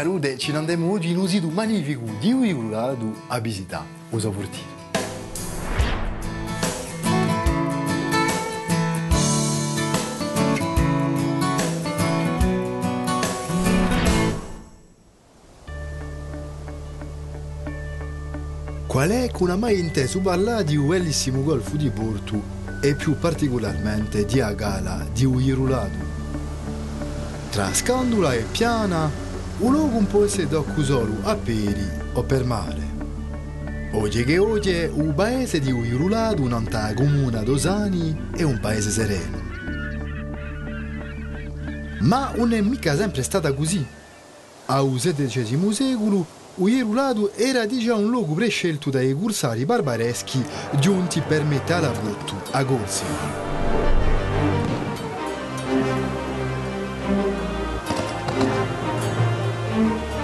[0.00, 4.78] salute ci andiamo oggi in un sito magnifico di Uiruladu a visitare uso portire.
[18.86, 22.40] Qual è che non ha mai inteso parlare di un bellissimo golfo di Porto
[22.80, 25.98] e più particolarmente di Agala di Uiruladu?
[27.50, 29.28] Tra Scandula e Piana,
[29.60, 30.48] un luogo un po' se
[30.82, 32.98] solo a peri o per mare.
[33.92, 39.38] Oggi che oggi il paese di Uiruladu non sta comune Dosani è un paese sereno.
[42.00, 43.84] Ma non è mica sempre stata così.
[44.66, 46.24] Al XVI secolo
[46.54, 50.42] Uieruladu era già un luogo prescelto dai corsari barbareschi
[50.78, 51.92] giunti per metà la
[52.52, 53.49] a Gorsi.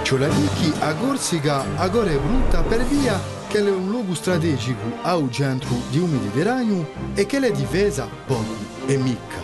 [0.07, 3.19] Cioladichi a Gorsica agora è brutta per via
[3.49, 8.55] che è un luogo strategico al centro di un Mediterraneo e che è difesa poco
[8.85, 9.41] e mica.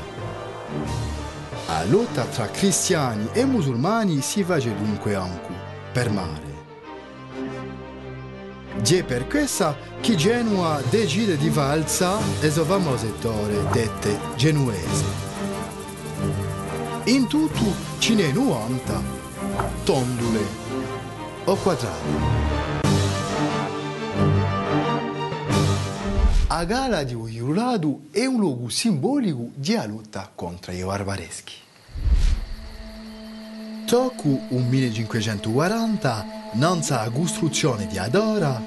[1.68, 5.52] La lotta tra cristiani e musulmani si face dunque anche
[5.92, 6.54] per mare.
[8.82, 15.04] È per questo che Genua decide di valsa e so famose torre dette genuese.
[17.04, 17.66] In tutto
[17.98, 19.23] ce n'è 90
[19.84, 20.40] tondule
[21.44, 22.08] o quadrati.
[26.48, 31.54] A gala di Uiruladu è un luogo simbolico di lotta contro i barbareschi.
[33.86, 38.64] Tocco un 1540, nanza la costruzione di Adora,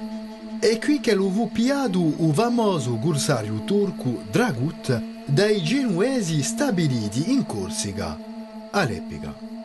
[0.60, 7.46] è qui che lo fu piato il famoso corsario turco Dragut dai genuesi stabiliti in
[7.46, 8.18] Corsica,
[8.70, 9.55] all'epoca.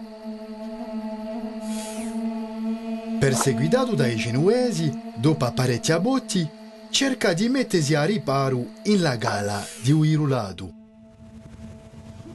[3.21, 6.49] Perseguitato dai genuesi, dopo parecchi botti,
[6.89, 10.73] cerca di mettersi a riparo in la gala di Uiruladu.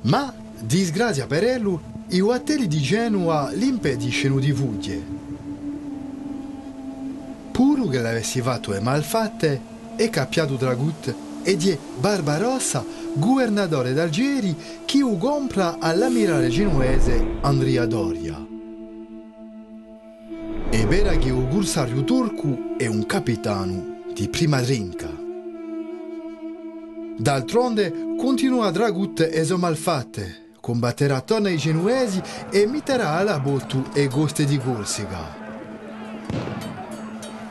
[0.03, 1.81] Ma, disgrazia per lui,
[2.11, 5.03] i uatelli di Genova l'impediscono di fuggire.
[7.51, 9.61] Pur che l'avessi fatto e malfatte,
[9.97, 12.85] è cappiato Dragut e di Barbarossa,
[13.15, 18.55] governatore d'Algeri, che u compra all'ammirale genuese Andrea Doria.
[20.89, 25.09] E un corsario turco è un capitano di prima drinca.
[27.19, 34.07] D'altronde continua Dragut e so malfatte, combatterà attorno ai genuesi e metterà alla bottu e
[34.07, 35.35] goste di Corsica.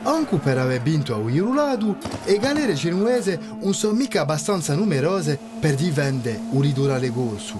[0.04, 5.74] Anche per aver vinto a Uiruladu, e galere genuese non sono mica abbastanza numerose per
[5.74, 7.58] difendere un litorale gorsu.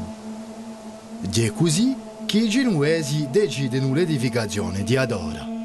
[1.30, 1.94] È così
[2.24, 5.55] che i genuesi decidono l'edificazione di Adora.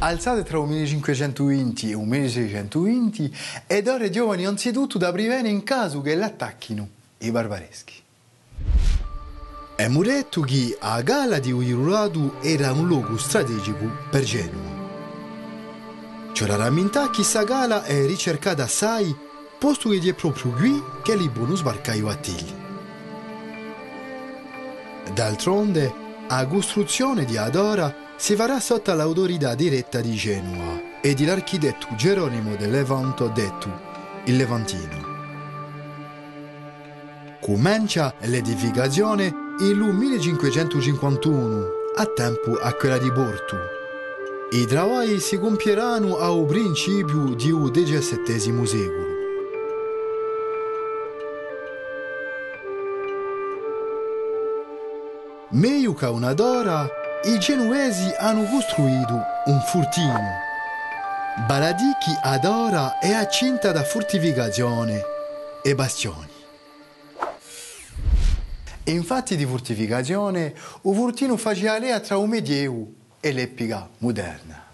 [0.00, 3.36] Alzate tra il 1520 e il 1620
[3.66, 6.88] ed ora i giovani anzitutto da privene in caso che l'attacchino
[7.18, 7.94] i barbareschi.
[9.74, 14.76] È muretto che a gala di Uiruladu era un luogo strategico per Genova.
[16.32, 19.12] C'è la rammentà che questa gala è ricercata assai,
[19.58, 22.54] posto che è proprio qui che li buoni sbarcai attigli.
[25.12, 25.92] D'altronde,
[26.28, 32.72] la costruzione di Adora si farà sotto l'autorità diretta di Genova e dell'architetto Geronimo del
[32.72, 33.68] Levanto detto
[34.24, 35.16] il Levantino.
[37.40, 43.56] Comincia l'edificazione il 1551, a tempo a quella di Porto.
[44.50, 49.06] I lavori si compieranno al principio di un XVII secolo.
[55.50, 60.46] Meglio che una d'ora, i genuesi hanno costruito un fortino.
[61.46, 65.02] Baladichi ad ora è accinta da fortificazione
[65.62, 66.36] e bastioni.
[68.84, 74.66] E infatti di fortificazione, il fortino faceva lea tra il Medioevo e l'epica moderna.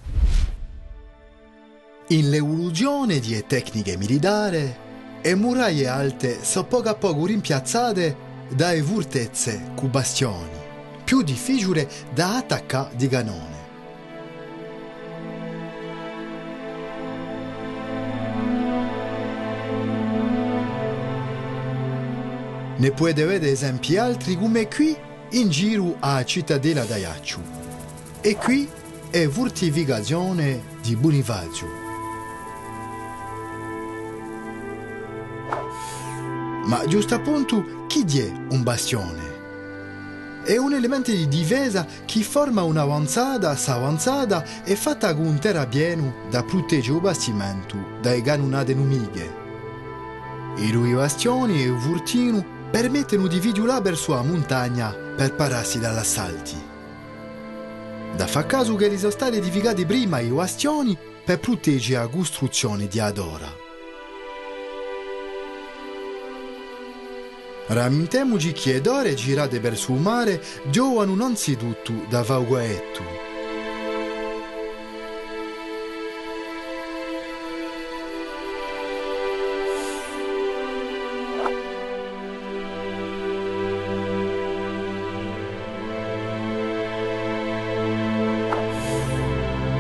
[2.09, 4.75] In l'evoluzione di tecniche militari,
[5.23, 8.17] le muraglie alte sono poco a poco rimpiazzate
[8.51, 10.64] dalle fortezze con bastioni,
[11.15, 13.63] più difficili da attaccare di canone.
[22.77, 24.97] Ne puede vedere esempi altri come qui
[25.31, 27.41] in giro a Cittadella d'Aiaccio.
[28.21, 28.69] E qui
[29.09, 31.67] è fortificazione di Bonifacio.
[36.65, 39.24] Ma giusto appunto chi è un bastione?
[40.45, 46.43] È un elemento di difesa che forma un'avanzata, s'avanzata e fatta con un terrapieno da
[46.43, 49.43] proteggere il bastimento dai cannonate nemiche.
[50.57, 56.73] I due bastioni e il furtino permettono di vigiolare verso la montagna per pararsi dall'assalti.
[58.15, 63.01] Da fa caso che sono stati edificati prima i bastioni per proteggere la costruzione di
[63.01, 63.64] Adora.
[67.67, 73.33] Ramintemoci che ed ore girate verso il mare giovano innanzitutto da Vauguetto.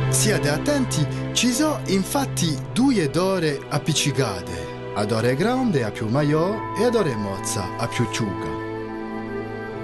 [0.09, 6.85] Siate attenti, ci sono infatti due ore appiccicate ad ore grande a più maiò e
[6.85, 8.62] ad ore mozza a più ciuca.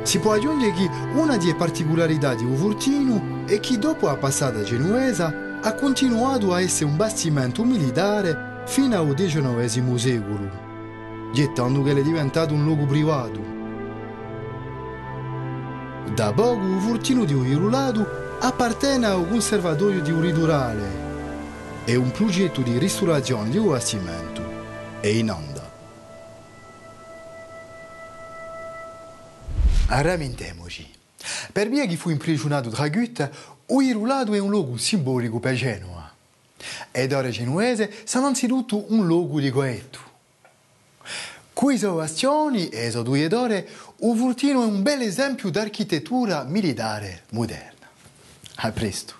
[0.02, 5.58] Si può aggiungere che una delle particolarità di Uvurtino è che dopo la passata genuesa
[5.60, 10.50] ha continuato a essere un bastimento militare fino al XIX secolo,
[11.32, 13.58] gettando che è diventato un luogo privato.
[16.14, 21.08] Da poco Uvurtino di Uirulato appartiene al conservatorio di Uridurale
[21.84, 24.49] e un progetto di ristorazione di un bastimento
[25.00, 25.68] e in onda.
[29.86, 30.88] Rammentemoci.
[31.52, 33.30] Per che fu imprigionato tra Goethe,
[33.66, 36.12] Uirulato è un luogo simbolico per Genova.
[36.90, 39.98] Ed ora genuese sono anzitutto un luogo di goetto.
[41.52, 43.68] Queste ovazioni e le due ore,
[43.98, 47.88] Uvurtino è un bel esempio d'architettura militare moderna.
[48.56, 49.19] A presto.